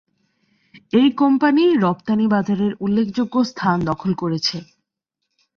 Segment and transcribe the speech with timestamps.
[0.93, 4.57] এই কোম্পানি রপ্তানি বাজারে উল্লেখযোগ্য স্থান দখল করেছে।